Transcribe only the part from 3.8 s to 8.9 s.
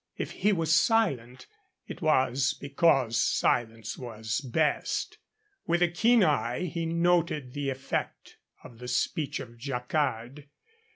was best. With a keen eye he noted the effect of the